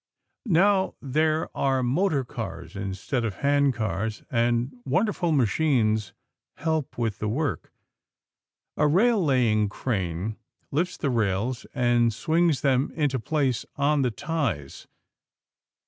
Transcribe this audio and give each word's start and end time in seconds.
Now 0.47 0.95
there 0.99 1.55
are 1.55 1.83
motor 1.83 2.23
cars 2.25 2.75
instead 2.75 3.23
of 3.23 3.35
handcars, 3.45 4.23
and 4.31 4.75
wonderful 4.83 5.31
machines 5.31 6.11
help 6.57 6.97
with 6.97 7.19
the 7.19 7.27
work. 7.29 7.71
A 8.77 8.87
rail 8.87 9.23
laying 9.23 9.69
crane 9.69 10.37
lifts 10.71 10.97
the 10.97 11.11
rails 11.11 11.67
and 11.75 12.11
swings 12.11 12.61
them 12.61 12.89
into 12.95 13.19
place 13.19 13.63
on 13.75 14.01
the 14.01 14.09
ties. 14.09 14.87